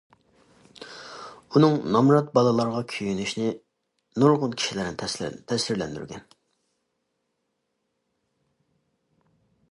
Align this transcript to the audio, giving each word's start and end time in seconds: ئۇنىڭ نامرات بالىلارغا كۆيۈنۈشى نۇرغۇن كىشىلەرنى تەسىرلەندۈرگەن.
ئۇنىڭ 1.57 1.75
نامرات 1.95 2.31
بالىلارغا 2.37 2.79
كۆيۈنۈشى 2.93 3.49
نۇرغۇن 4.23 4.55
كىشىلەرنى 4.61 5.33
تەسىرلەندۈرگەن. 5.53 6.25